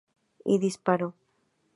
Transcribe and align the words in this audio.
Y 0.45 0.57
disparó. 0.57 1.13